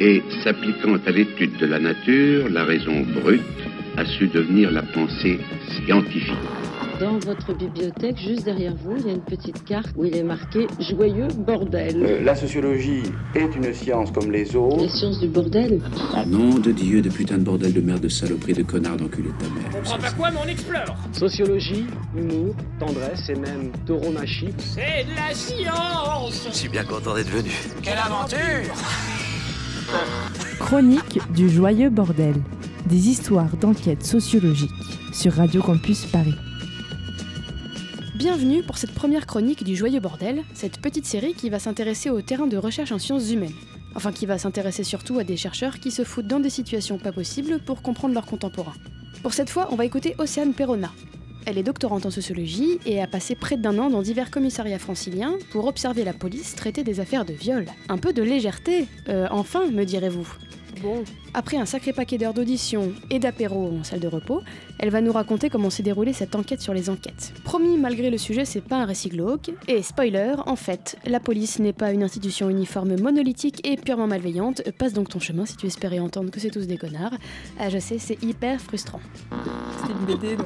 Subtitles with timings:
[0.00, 3.42] Et s'appliquant à l'étude de la nature, la raison brute
[3.96, 6.32] a su devenir la pensée scientifique.
[7.00, 10.22] Dans votre bibliothèque, juste derrière vous, il y a une petite carte où il est
[10.22, 11.96] marqué Joyeux bordel.
[12.02, 13.02] Euh, la sociologie
[13.34, 14.80] est une science comme les autres.
[14.82, 15.80] Les sciences du bordel?
[16.26, 19.44] Nom de Dieu, de putain de bordel, de merde, de saloperie, de connard, d'enculé de
[19.44, 19.82] ta mère.
[19.82, 21.86] comprends pas quoi, mais on explore Sociologie,
[22.16, 24.50] humour, tendresse et même tauromachie.
[24.58, 27.50] C'est de la science Je suis bien content d'être venu.
[27.82, 28.72] Quelle aventure
[30.58, 32.34] Chronique du joyeux bordel.
[32.86, 34.70] Des histoires d'enquête sociologique
[35.12, 36.34] sur Radio Campus Paris.
[38.14, 42.22] Bienvenue pour cette première chronique du Joyeux Bordel, cette petite série qui va s'intéresser au
[42.22, 43.54] terrain de recherche en sciences humaines.
[43.94, 47.12] Enfin, qui va s'intéresser surtout à des chercheurs qui se foutent dans des situations pas
[47.12, 48.74] possibles pour comprendre leurs contemporains.
[49.22, 50.90] Pour cette fois, on va écouter Océane Perrona.
[51.46, 55.34] Elle est doctorante en sociologie et a passé près d'un an dans divers commissariats franciliens
[55.50, 57.66] pour observer la police traiter des affaires de viol.
[57.88, 60.26] Un peu de légèreté, euh, enfin, me direz-vous.
[60.82, 64.40] Bon, après un sacré paquet d'heures d'audition et d'apéro en salle de repos,
[64.78, 67.32] elle va nous raconter comment s'est déroulée cette enquête sur les enquêtes.
[67.44, 69.50] Promis, malgré le sujet, c'est pas un récit glauque.
[69.68, 74.62] Et spoiler, en fait, la police n'est pas une institution uniforme monolithique et purement malveillante.
[74.78, 77.14] Passe donc ton chemin si tu espérais entendre que c'est tous des connards.
[77.58, 79.00] Ah, je sais, c'est hyper frustrant.
[79.80, 80.44] C'était une BD dont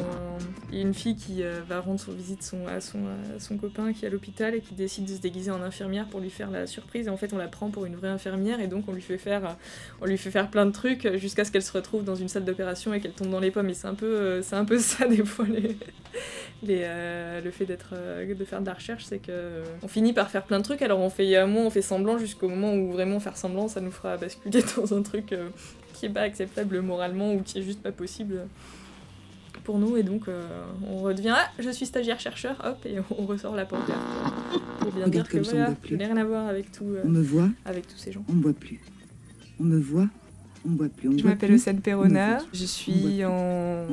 [0.71, 3.93] il y a une fille qui euh, va rendre son visite à, son, à copain
[3.93, 6.51] qui est à l'hôpital et qui décide de se déguiser en infirmière pour lui faire
[6.51, 7.07] la surprise.
[7.07, 9.17] Et en fait, on la prend pour une vraie infirmière et donc on lui fait
[9.17, 9.53] faire, euh,
[10.03, 12.45] on lui fait faire plein de trucs jusqu'à ce qu'elle se retrouve dans une salle
[12.45, 13.71] d'opération et qu'elle tombe dans les pommes.
[13.71, 14.65] Et c'est un peu, euh, ça
[15.09, 15.47] des fois
[16.63, 20.59] le fait d'être, de faire de la recherche, c'est que on finit par faire plein
[20.59, 20.83] de trucs.
[20.83, 23.81] Alors on fait un moment, on fait semblant jusqu'au moment où vraiment faire semblant, ça
[23.81, 25.35] nous fera basculer dans un truc
[25.95, 28.43] qui est pas acceptable moralement ou qui est juste pas possible
[29.69, 30.49] pour nous et donc euh,
[30.91, 34.93] on redevient ah je suis stagiaire chercheur hop et on ressort la pancarte euh, pour
[34.93, 37.11] bien Regarde dire que comme voilà je n'ai rien à voir avec tout euh, On
[37.11, 38.25] me voit, avec tous ces gens.
[38.31, 38.81] on me voit plus.
[39.61, 40.09] On me voit,
[40.65, 41.11] on me voit plus.
[41.11, 42.09] On Je m'appelle Océane voit
[42.51, 43.85] je suis en,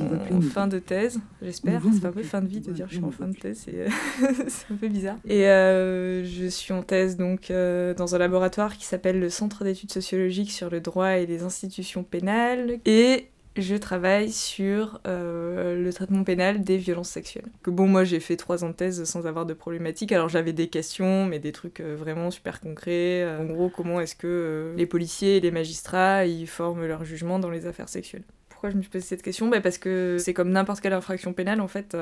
[0.50, 1.82] fin de thèse, j'espère.
[1.82, 3.36] C'est peu voit fin de vie de dire voit je suis en on fin de
[3.36, 3.86] thèse, c'est
[4.48, 5.18] c'est un peu bizarre.
[5.26, 9.62] Et euh, je suis en thèse donc euh, dans un laboratoire qui s'appelle le Centre
[9.62, 12.78] d'études sociologiques sur le droit et les institutions pénales.
[12.86, 13.28] Et
[13.62, 17.46] je travaille sur euh, le traitement pénal des violences sexuelles.
[17.62, 20.12] Que bon, moi j'ai fait trois ans de thèse sans avoir de problématique.
[20.12, 23.22] Alors j'avais des questions, mais des trucs euh, vraiment super concrets.
[23.22, 27.38] Euh, en gros, comment est-ce que les policiers et les magistrats ils forment leur jugement
[27.38, 29.48] dans les affaires sexuelles Pourquoi je me suis posé cette question?
[29.48, 31.96] Bah, Parce que c'est comme n'importe quelle infraction pénale en fait.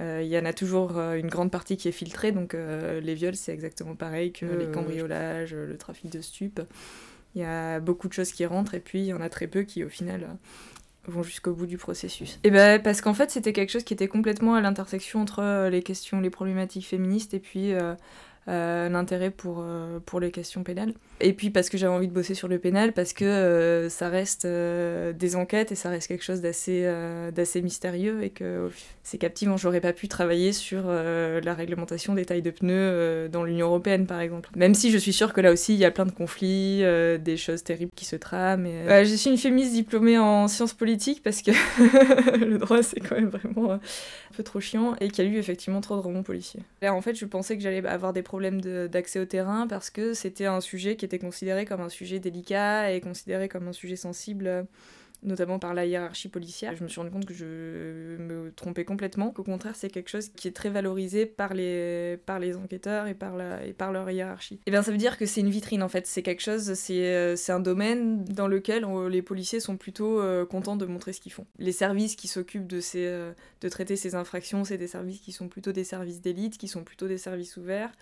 [0.00, 3.52] Il y en a toujours une grande partie qui est filtrée, donc les viols c'est
[3.52, 6.60] exactement pareil que les cambriolages, le trafic de stupes.
[7.34, 9.46] Il y a beaucoup de choses qui rentrent et puis il y en a très
[9.46, 12.38] peu qui au final euh, vont jusqu'au bout du processus.
[12.44, 15.70] Et ben parce qu'en fait c'était quelque chose qui était complètement à l'intersection entre euh,
[15.70, 17.94] les questions, les problématiques féministes et puis euh,
[18.48, 20.94] euh, l'intérêt pour, euh, pour les questions pénales.
[21.20, 24.08] Et puis parce que j'avais envie de bosser sur le pénal, parce que euh, ça
[24.08, 28.68] reste euh, des enquêtes et ça reste quelque chose d'assez euh, d'assez mystérieux et que
[29.04, 29.56] c'est captivant.
[29.56, 33.68] J'aurais pas pu travailler sur euh, la réglementation des tailles de pneus euh, dans l'Union
[33.68, 34.50] Européenne par exemple.
[34.56, 37.16] Même si je suis sûre que là aussi il y a plein de conflits, euh,
[37.16, 38.66] des choses terribles qui se trament.
[38.66, 41.52] Euh, je suis une féministe diplômée en sciences politiques parce que
[42.44, 45.30] le droit c'est quand même vraiment euh, un peu trop chiant et qu'il y a
[45.30, 46.60] eu effectivement trop de romans policiers.
[46.82, 50.14] Là en fait je pensais que j'allais avoir des problèmes d'accès au terrain parce que
[50.14, 53.96] c'était un sujet qui était considéré comme un sujet délicat et considéré comme un sujet
[53.96, 54.66] sensible.
[55.24, 56.74] Euh, notamment par la hiérarchie policière.
[56.76, 60.28] Je me suis rendu compte que je me trompais complètement, qu'au contraire c'est quelque chose
[60.28, 64.10] qui est très valorisé par les, par les enquêteurs et par, la, et par leur
[64.10, 64.60] hiérarchie.
[64.66, 67.06] Et bien ça veut dire que c'est une vitrine en fait, c'est quelque chose, c'est
[67.14, 71.20] euh, un domaine dans lequel on- les policiers sont plutôt euh, contents de montrer ce
[71.20, 71.46] qu'ils font.
[71.58, 75.48] Les services qui s'occupent de, euh, de traiter ces infractions, c'est des services qui sont
[75.48, 77.92] plutôt des services d'élite, qui sont plutôt des services ouverts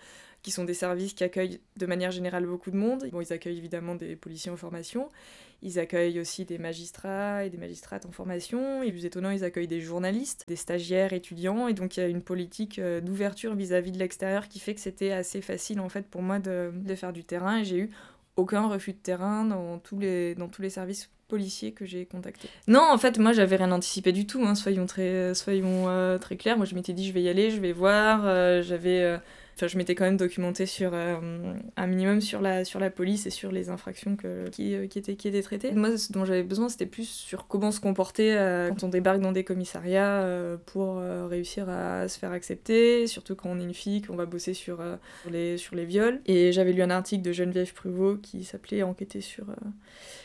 [0.43, 3.07] qui sont des services qui accueillent de manière générale beaucoup de monde.
[3.11, 5.09] Bon, ils accueillent évidemment des policiers en formation,
[5.63, 9.67] ils accueillent aussi des magistrats et des magistrates en formation, et plus étonnant, ils accueillent
[9.67, 13.93] des journalistes, des stagiaires, étudiants, et donc il y a une politique euh, d'ouverture vis-à-vis
[13.93, 17.23] de l'extérieur qui fait que c'était assez facile en fait pour moi de, faire du
[17.23, 17.89] terrain, et j'ai eu
[18.35, 22.49] aucun refus de terrain dans tous les, dans tous les services policiers que j'ai contactés.
[22.67, 26.35] Non, en fait, moi, j'avais rien anticipé du tout, hein, soyons, très, soyons euh, très
[26.35, 26.57] clairs.
[26.57, 28.23] Moi, je m'étais dit, je vais y aller, je vais voir.
[28.25, 29.17] euh, j'avais...
[29.55, 33.27] Enfin, je m'étais quand même documentée sur euh, un minimum sur la, sur la police
[33.27, 35.71] et sur les infractions que, qui, euh, qui, étaient, qui traitées.
[35.71, 39.21] Moi, ce dont j'avais besoin, c'était plus sur comment se comporter euh, quand on débarque
[39.21, 40.27] dans des commissariats
[40.65, 44.53] pour réussir à se faire accepter, surtout quand on est une fille, qu'on va bosser
[44.53, 44.79] sur,
[45.29, 46.21] les, sur les viols.
[46.25, 49.45] Et j'avais lu un article de Geneviève Pruvot qui s'appelait Enquêter sur,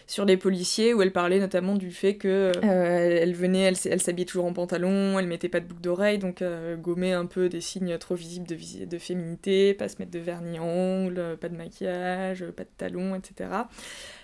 [0.09, 4.01] sur les policiers, où elle parlait notamment du fait que euh, elle venait, elle, elle
[4.01, 7.49] s'habillait toujours en pantalon, elle mettait pas de boucle d'oreille, donc euh, gommait un peu
[7.49, 11.57] des signes trop visibles de, de féminité, pas se mettre de vernis ongles, pas de
[11.57, 13.51] maquillage, pas de talons, etc.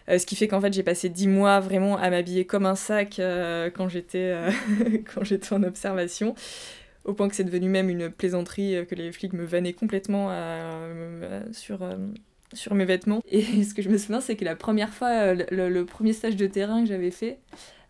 [0.09, 2.75] Euh, ce qui fait qu'en fait, j'ai passé dix mois vraiment à m'habiller comme un
[2.75, 4.51] sac euh, quand j'étais euh,
[5.15, 6.35] quand j'étais en observation
[7.05, 10.31] au point que c'est devenu même une plaisanterie que les flics me vannaient complètement
[11.53, 11.87] sur,
[12.52, 13.20] sur mes vêtements.
[13.31, 16.46] Et ce que je me souviens, c'est que la première fois, le, premier stage de
[16.46, 17.38] terrain que j'avais fait,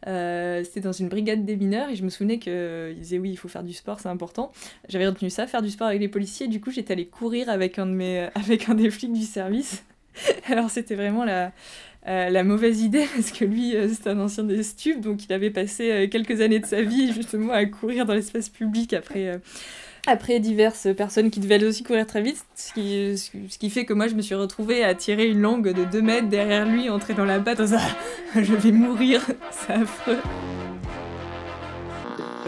[0.06, 3.48] c'était dans une brigade des mineurs et je me souvenais qu'ils disaient oui, il faut
[3.48, 4.52] faire du sport, c'est important.
[4.88, 6.48] J'avais retenu ça, faire du sport avec les policiers.
[6.48, 9.84] Du coup, j'étais allée courir avec un, de mes, avec un des flics du service.
[10.48, 11.52] Alors, c'était vraiment la,
[12.06, 15.32] euh, la mauvaise idée, parce que lui, euh, c'est un ancien des stupes, donc il
[15.32, 19.40] avait passé euh, quelques années de sa vie justement à courir dans l'espace public après,
[20.06, 24.14] après diverses personnes qui devaient aussi courir très vite, ce qui, fait que moi je
[24.14, 27.38] me suis retrouvée à tirer une langue de 2 mètres derrière lui, entrer dans la
[27.38, 27.66] batte, en
[28.42, 30.18] je vais mourir, c'est affreux.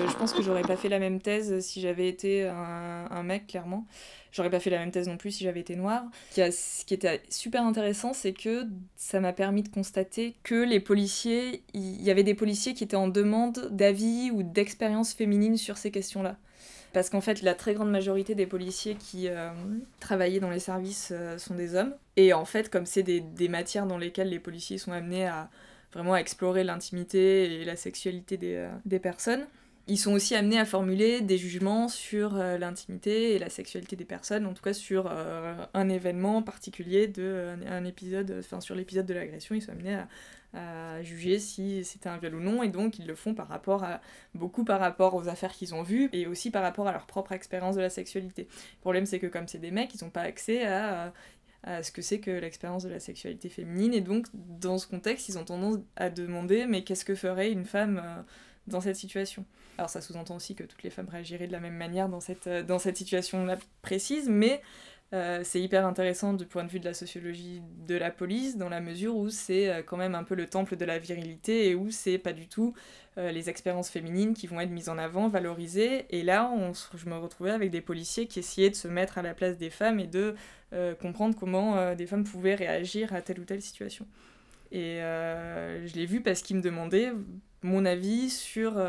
[0.08, 3.86] Je pense que j'aurais pas fait la même thèse si j'avais été un, mec, clairement.
[4.30, 6.04] J'aurais pas fait la même thèse non plus si j'avais été noire.
[6.34, 8.66] Ce qui était super intéressant, c'est que
[8.96, 12.96] ça m'a permis de constater que les policiers, il y avait des policiers qui étaient
[12.96, 16.36] en demande d'avis ou d'expérience féminine sur ces questions-là.
[16.96, 19.50] Parce qu'en fait, la très grande majorité des policiers qui euh,
[20.00, 21.94] travaillaient dans les services euh, sont des hommes.
[22.16, 25.50] Et en fait, comme c'est des, matières dans lesquelles les policiers sont amenés à
[25.92, 29.44] vraiment explorer l'intimité et la sexualité des, euh, des personnes,
[29.88, 34.04] ils sont aussi amenés à formuler des jugements sur euh, l'intimité et la sexualité des
[34.04, 39.06] personnes, en tout cas sur euh, un événement particulier de un, épisode, enfin sur l'épisode
[39.06, 40.08] de l'agression, ils sont amenés à,
[41.02, 44.00] juger si c'était un viol ou non, et donc ils le font par rapport à
[44.34, 47.32] beaucoup par rapport aux affaires qu'ils ont vues et aussi par rapport à leur propre
[47.32, 48.44] expérience de la sexualité.
[48.44, 51.12] Le problème c'est que comme c'est des mecs, ils n'ont pas accès à
[51.82, 55.36] ce que c'est que l'expérience de la sexualité féminine et donc dans ce contexte ils
[55.36, 58.22] ont tendance à demander mais qu'est-ce que ferait une femme euh,
[58.66, 59.44] dans cette situation
[59.78, 62.46] alors ça sous-entend aussi que toutes les femmes réagiraient de la même manière dans cette,
[62.46, 64.62] euh, dans cette situation-là précise, mais
[65.12, 68.68] euh, c'est hyper intéressant du point de vue de la sociologie de la police, dans
[68.68, 71.74] la mesure où c'est euh, quand même un peu le temple de la virilité et
[71.74, 72.74] où c'est pas du tout
[73.18, 76.04] les expériences féminines qui vont être mises en avant, valorisées.
[76.10, 79.22] Et là, on, je me retrouvais avec des policiers qui essayaient de se mettre à
[79.22, 80.34] la place des femmes et de
[81.00, 84.06] comprendre comment des femmes pouvaient réagir à telle ou telle situation.
[84.70, 87.10] Et je l'ai vu parce qu'ils me demandaient
[87.66, 88.80] mon avis sur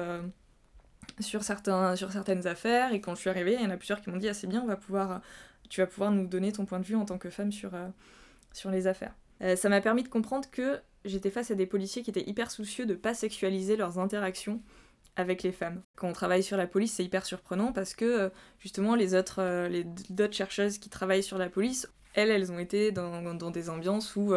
[1.20, 2.94] sur, certains, sur certaines affaires.
[2.94, 4.48] Et quand je suis arrivée, il y en a plusieurs qui m'ont dit Ah, c'est
[4.48, 5.22] bien, on va pouvoir,
[5.70, 7.88] tu vas pouvoir nous donner ton point de vue en tant que femme sur, euh,
[8.54, 9.14] sur les affaires.
[9.42, 12.52] Euh, ça m'a permis de comprendre que j'étais face à des policiers qui étaient hyper
[12.52, 14.62] soucieux de ne pas sexualiser leurs interactions
[15.16, 15.82] avec les femmes.
[15.96, 19.68] Quand on travaille sur la police, c'est hyper surprenant parce que euh, justement les autres,
[19.68, 19.86] les
[20.32, 24.34] chercheuses qui travaillent sur la police, elles, elles ont été dans, dans des ambiances où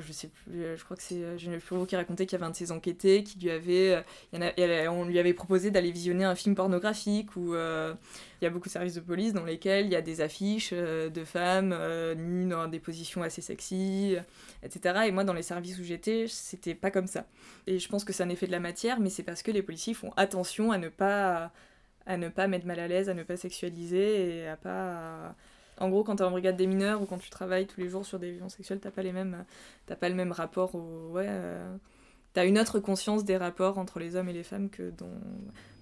[0.00, 2.40] je sais plus, euh, je crois que c'est euh, Geneviève Puro qui racontait qu'il y
[2.40, 4.02] avait un de ses enquêtés qui lui avait,
[4.34, 8.68] euh, on lui avait proposé d'aller visionner un film pornographique où il y a beaucoup
[8.68, 11.74] de services de police dans lesquels il y a des affiches de femmes
[12.16, 14.16] nues dans des positions assez sexy,
[14.62, 15.00] etc.
[15.06, 17.26] Et moi, dans les services où j'étais, c'était pas comme ça.
[17.66, 19.62] Et je pense que c'est un effet de la matière, mais c'est parce que les
[19.62, 21.52] policiers font attention à ne pas
[22.06, 25.34] à ne pas mettre mal à l'aise, à ne pas sexualiser et à pas
[25.80, 27.88] en gros, quand tu es en brigade des mineurs ou quand tu travailles tous les
[27.88, 29.44] jours sur des violences sexuelles, t'as pas les mêmes,
[29.86, 31.76] t'as pas le même rapport au, ouais, euh,
[32.32, 35.06] t'as une autre conscience des rapports entre les hommes et les femmes que dans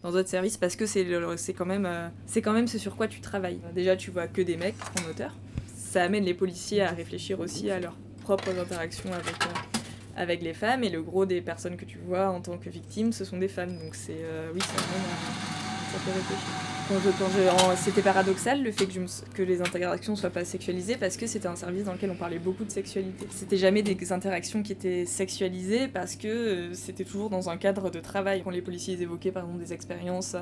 [0.02, 1.06] dans d'autres services parce que c'est
[1.37, 3.60] c'est quand même euh, c'est quand même ce sur quoi tu travailles.
[3.75, 5.34] Déjà, tu vois que des mecs en moteur.
[5.75, 9.78] Ça amène les policiers à réfléchir aussi à leurs propres interactions avec euh,
[10.16, 13.12] avec les femmes et le gros des personnes que tu vois en tant que victime,
[13.12, 13.79] ce sont des femmes.
[13.79, 16.66] Donc c'est oui, ça, ça fait réfléchir
[17.76, 21.84] c'était paradoxal le fait que, les interactions soient pas sexualisées parce que c'était un service
[21.84, 23.26] dans lequel on parlait beaucoup de sexualité.
[23.31, 27.90] C'était jamais des interactions qui étaient sexualisées parce que euh, c'était toujours dans un cadre
[27.90, 28.43] de travail.
[28.43, 30.36] Quand les policiers évoquaient par exemple des expériences,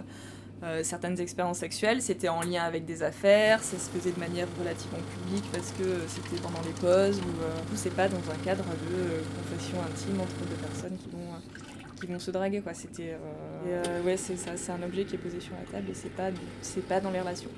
[0.62, 4.46] euh, certaines expériences sexuelles, c'était en lien avec des affaires, ça se faisait de manière
[4.58, 8.64] relativement publique parce que c'était pendant les pauses ou euh, c'est pas dans un cadre
[8.64, 11.73] de confession intime entre deux personnes qui vont
[12.04, 12.74] qui vont se draguer quoi.
[12.74, 15.90] C'était euh, euh, ouais c'est ça, c'est un objet qui est posé sur la table
[15.90, 16.30] et c'est pas
[16.60, 17.50] c'est pas dans les relations.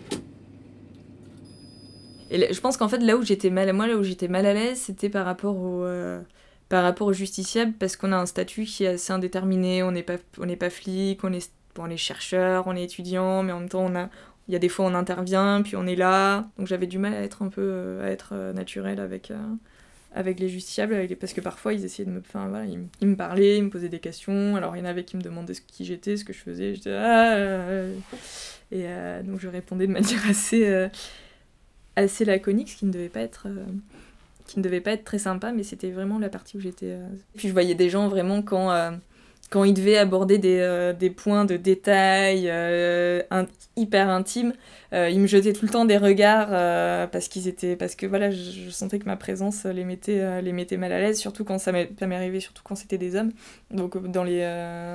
[2.31, 4.55] Et je pense qu'en fait là où j'étais mal moi là où j'étais mal à
[4.55, 6.21] l'aise c'était par rapport au euh,
[6.69, 10.03] par rapport au justiciable parce qu'on a un statut qui est assez indéterminé, on n'est
[10.03, 13.61] pas on n'est pas flic, on est on est chercheur, on est étudiant, mais en
[13.61, 14.09] même temps on a
[14.49, 17.15] il y a des fois on intervient puis on est là donc j'avais du mal
[17.15, 19.33] à être un peu à être naturel avec
[20.17, 22.21] avec les justiciables, parce que parfois ils essayaient de me.
[22.21, 24.57] Enfin voilà, ils, me parlaient, ils me posaient des questions.
[24.57, 26.75] Alors il y en avait qui me demandaient ce, qui j'étais, ce que je faisais.
[26.75, 26.91] J'étais.
[26.91, 27.95] Ah, euh,
[28.73, 30.89] et euh, donc je répondais de manière assez, euh,
[31.97, 33.47] assez laconique, ce qui ne devait pas être.
[34.47, 36.97] qui ne devait pas être très sympa, mais c'était vraiment la partie où j'étais.
[37.37, 38.71] Puis je voyais des gens vraiment quand
[39.51, 43.23] quand il devait aborder des, euh, des points de détail euh,
[43.77, 44.53] hyper intimes,
[44.93, 46.49] euh, il me jetait tout le temps des regards
[47.11, 50.77] parce qu'ils étaient parce que voilà, je, sentais que ma présence les mettait les mettait
[50.77, 53.33] mal à l'aise, surtout quand ça m'est arrivé, surtout quand c'était des hommes.
[53.71, 54.41] Donc dans les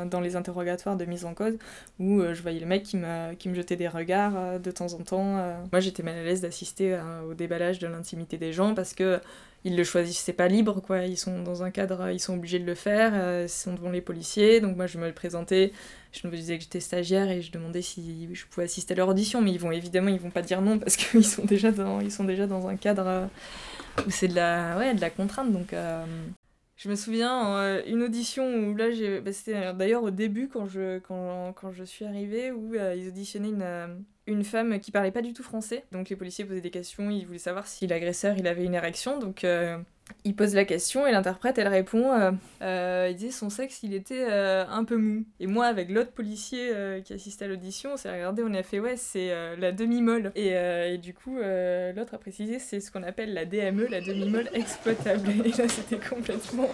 [0.09, 1.57] dans les interrogatoires de mise en cause
[1.99, 4.99] où je voyais le mec qui me qui me jetait des regards de temps en
[4.99, 5.35] temps.
[5.71, 6.97] Moi, j'étais mal à l'aise d'assister
[7.29, 9.19] au déballage de l'intimité des gens parce que
[9.63, 11.05] ils le choisissaient pas libre quoi.
[11.05, 13.91] Ils sont dans un cadre ils sont obligés de le faire euh, ils sont devant
[13.91, 14.59] les policiers.
[14.61, 15.71] Donc moi je me présentais
[16.11, 19.09] je me disais que j'étais stagiaire et je demandais si je pouvais assister à leur
[19.09, 19.41] audition.
[19.41, 22.11] Mais ils vont évidemment ils vont pas dire non parce qu'ils sont déjà dans ils
[22.11, 23.25] sont déjà dans un cadre euh,
[24.07, 25.51] où c'est de la ouais de la contrainte.
[25.51, 26.05] Donc euh,
[26.81, 30.47] je me souviens euh, une audition où là j'ai bah, c'était euh, d'ailleurs au début
[30.47, 33.53] quand je suis arrivée où euh, ils auditionnaient
[34.25, 35.85] une femme qui parlait pas du tout français.
[35.91, 39.19] Donc les policiers posaient des questions, ils voulaient savoir si l'agresseur il avait une érection.
[39.19, 39.45] Donc
[40.23, 43.93] il pose la question et l'interprète elle répond euh, euh, il disait son sexe il
[43.93, 45.23] était euh, un peu mou.
[45.39, 48.63] Et moi avec l'autre policier euh, qui assistait à l'audition, on s'est regardé, on a
[48.63, 50.31] fait ouais c'est euh, la demi-molle.
[50.35, 53.87] Et, euh, et du coup euh, l'autre a précisé c'est ce qu'on appelle la DME,
[53.89, 55.29] la demi-molle exploitable.
[55.45, 56.69] Et là c'était complètement...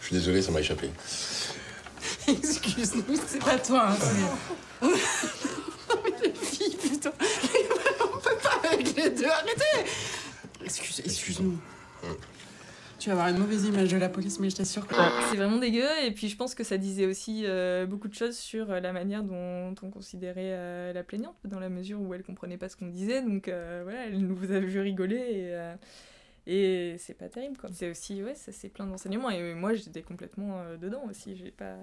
[0.00, 0.90] Je suis désolé, ça m'a échappé.
[2.28, 3.88] Excuse-nous, c'est pas toi.
[3.90, 4.86] Hein, c'est-
[6.24, 7.12] les filles, putain.
[8.00, 9.90] On peut pas avec les deux, arrêtez
[10.64, 11.58] Excuse, excuse-nous.
[12.98, 14.94] Tu vas avoir une mauvaise image de la police, mais je t'assure que...
[15.30, 18.36] C'est vraiment dégueu, et puis je pense que ça disait aussi euh, beaucoup de choses
[18.36, 22.24] sur euh, la manière dont on considérait euh, la plaignante, dans la mesure où elle
[22.24, 25.74] comprenait pas ce qu'on disait, donc euh, voilà, elle nous a vu rigoler, et, euh,
[26.48, 27.70] et c'est pas terrible, quoi.
[27.72, 31.52] C'est aussi, ouais, ça c'est plein d'enseignements, et moi j'étais complètement euh, dedans aussi, j'ai
[31.52, 31.76] pas...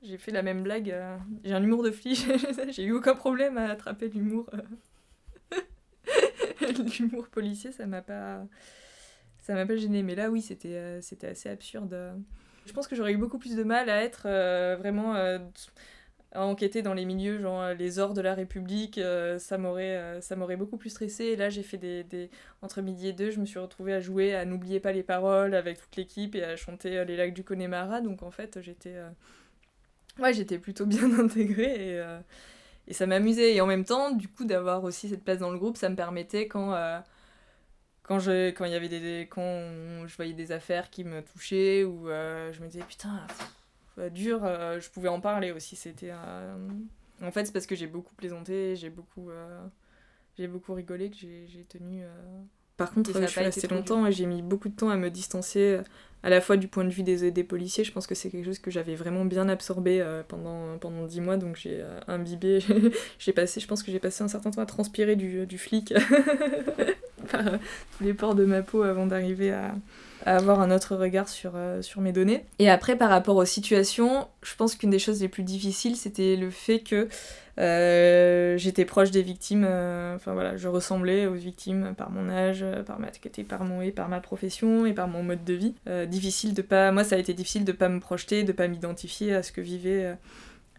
[0.00, 2.26] J'ai fait la même blague, euh, j'ai un humour de flic,
[2.70, 4.48] j'ai eu aucun problème à attraper l'humour...
[4.54, 5.60] euh,
[6.98, 8.46] l'humour policier, ça m'a pas
[9.48, 11.96] ça m'a pas gêné mais là oui c'était euh, c'était assez absurde.
[12.68, 15.38] Je pense que j'aurais eu beaucoup plus de mal à être euh, vraiment euh,
[16.32, 20.76] à enquêter dans les milieux genre les ors de la République euh, ça m'aurait beaucoup
[20.76, 23.58] plus stressé et là j'ai fait des, des entre midi et deux je me suis
[23.58, 27.16] retrouvée à jouer à n'oubliez pas les paroles avec toute l'équipe et à chanter les
[27.16, 28.02] lacs du Connemara.
[28.02, 28.96] Donc en fait j'étais
[30.18, 32.18] ouais j'étais plutôt bien intégrée et
[32.86, 33.54] et ça m'amusait.
[33.54, 35.96] Et en même temps du coup d'avoir aussi cette place dans le groupe ça me
[35.96, 36.74] permettait quand
[38.08, 41.22] quand je quand il y avait des des- quand je voyais des affaires qui me
[41.22, 45.76] touchaient ou euh, je me disais putain pff, dur euh, je pouvais en parler aussi.
[45.76, 46.56] C'était euh,
[47.22, 49.30] en fait c'est parce que j'ai beaucoup plaisanté j'ai beaucoup
[50.38, 52.02] j'ai beaucoup rigolé que j'ai j'ai tenu
[52.76, 55.80] par contre je suis restée longtemps et j'ai mis beaucoup de temps à me distancer
[56.22, 57.84] à la fois du point de vue des, des policiers.
[57.84, 61.36] Je pense que c'est quelque chose que j'avais vraiment bien absorbé pendant pendant dix mois.
[61.36, 62.60] Donc j'ai imbibé
[63.18, 65.92] j'ai passé je pense que j'ai passé un certain temps à transpirer du, du flic
[67.30, 67.42] par
[67.98, 69.74] tous les pores de ma peau avant d'arriver à,
[70.26, 72.44] avoir un autre regard sur, euh, sur mes données.
[72.58, 76.36] Et après, par rapport aux situations, je pense qu'une des choses les plus difficiles, c'était
[76.36, 77.08] le fait que
[77.58, 79.64] euh, j'étais proche des victimes.
[79.66, 83.08] euh, Enfin voilà, je ressemblais aux victimes par mon âge, par ma
[83.48, 85.74] par mon et par ma profession et par mon mode de vie.
[86.08, 89.34] Difficile de pas, moi ça a été difficile de pas me projeter, de pas m'identifier
[89.34, 90.16] à ce que vivaient.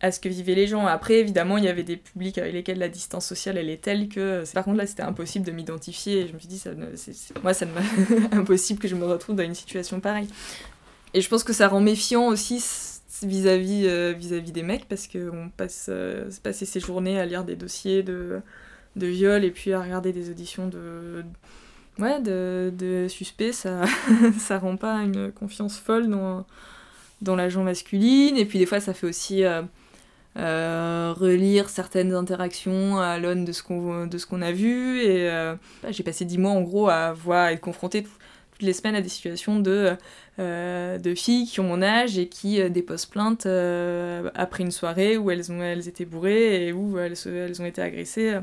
[0.02, 0.86] À ce que vivaient les gens.
[0.86, 4.08] Après, évidemment, il y avait des publics avec lesquels la distance sociale, elle est telle
[4.08, 4.44] que...
[4.54, 6.28] Par contre, là, c'était impossible de m'identifier.
[6.28, 7.82] Je me suis dit, ça ne- c'est- c'est- moi, ça m'a...
[8.38, 10.30] impossible que je me retrouve dans une situation pareille.
[11.14, 12.64] Et je pense que ça rend méfiant aussi
[13.24, 17.58] vis-à-vis euh, vis-à-vis des mecs, parce qu'on passe euh, passer ses journées à lire des
[17.58, 18.40] dossiers de,
[18.96, 21.24] de viol et puis à regarder des auditions de...
[21.98, 23.82] Ouais, de, de suspects, ça,
[24.40, 26.46] ça rend pas une confiance folle dans,
[27.22, 28.38] dans l'agent masculine.
[28.38, 29.44] Et puis des fois, ça fait aussi...
[29.44, 29.64] euh,
[30.40, 35.92] euh, relire certaines interactions à l'aune de ce qu'on de a vu et euh, bah,
[35.92, 38.10] j'ai passé dix mois en gros à voir être confrontée tout-
[38.52, 39.92] toutes les semaines à des situations de
[40.40, 43.46] euh, de filles qui ont mon âge et qui déposent plainte
[44.36, 47.82] après une soirée où elles ont elles étaient bourrées et où elles elles ont été
[47.82, 48.38] agressées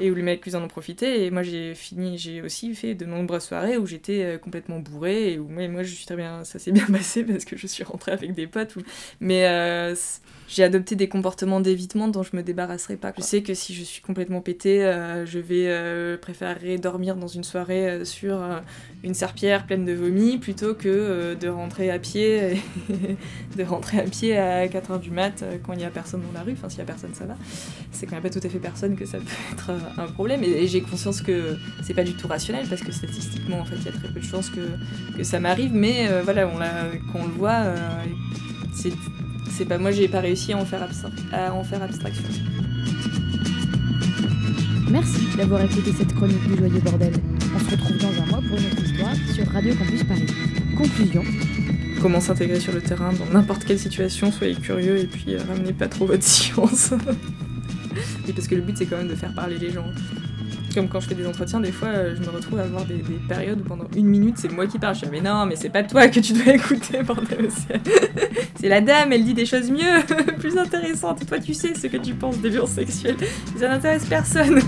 [0.00, 3.04] et où les mecs en ont profité et moi j'ai fini j'ai aussi fait de
[3.04, 6.58] nombreuses soirées où j'étais euh, complètement bourrée et où moi, je suis très bien ça
[6.58, 8.76] s'est bien passé parce que je suis rentrée avec des potes
[9.20, 9.94] mais euh,
[10.48, 13.12] j'ai adopté des comportements d'évitement dont je me débarrasserai pas.
[13.16, 17.44] Je sais que si je suis complètement pétée, euh, je vais préférer dormir dans une
[17.44, 18.42] soirée sur
[19.04, 22.60] une serpillière pleine de vomi plutôt que de rentrer à pied
[23.56, 26.42] de rentrer à pied à 4h du mat quand il y a personne dans la
[26.42, 26.52] rue.
[26.52, 27.36] Enfin, s'il y a personne, ça va.
[27.92, 30.42] C'est quand n'y a pas tout à fait personne que ça peut être un problème.
[30.44, 33.76] Et, et j'ai conscience que c'est pas du tout rationnel parce que statistiquement, en fait,
[33.78, 34.60] il y a très peu de chances que,
[35.16, 35.72] que ça m'arrive.
[35.74, 37.76] Mais euh, voilà, on l'a, quand on le voit, euh,
[38.74, 38.92] c'est
[39.56, 42.22] c'est pas moi j'ai pas réussi à en faire, abstra- à en faire abstraction.
[44.90, 47.12] Merci d'avoir écouté cette chronique du Joyeux Bordel.
[47.54, 50.26] On se retrouve dans un mois pour une autre histoire sur Radio Campus Paris.
[50.76, 51.22] Conclusion.
[52.00, 55.72] comment s'intégrer sur le terrain dans n'importe quelle situation, soyez curieux et puis euh, ramenez
[55.72, 56.92] pas trop votre science.
[58.28, 59.86] et parce que le but c'est quand même de faire parler les gens.
[60.74, 63.18] Comme quand je fais des entretiens, des fois je me retrouve à avoir des, des
[63.28, 64.94] périodes où pendant une minute c'est moi qui parle.
[64.94, 67.48] Je suis mais non, mais c'est pas toi que tu dois écouter, bordel.
[68.54, 70.04] C'est la dame, elle dit des choses mieux,
[70.38, 71.22] plus intéressantes.
[71.22, 73.16] Et toi tu sais ce que tu penses des violences sexuelles.
[73.56, 74.60] Ça n'intéresse personne.